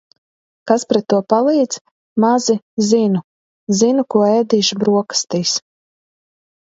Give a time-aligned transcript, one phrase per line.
[0.69, 1.75] Kas pret to palīdz?
[2.23, 2.55] Mazi
[2.87, 3.21] "zinu".
[3.81, 5.53] Zinu, ko ēdīšu brokastīs.